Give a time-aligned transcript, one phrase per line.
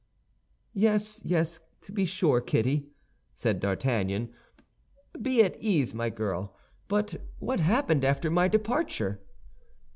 [0.73, 2.87] "Yes, yes, to be sure, Kitty,"
[3.35, 4.33] said D'Artagnan;
[5.21, 6.55] "be at ease, my girl.
[6.87, 9.21] But what happened after my departure?"